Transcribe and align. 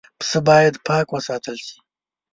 پسه 0.19 0.39
باید 0.47 0.75
پاک 0.87 1.07
وساتل 1.15 1.57
شي. 1.65 1.77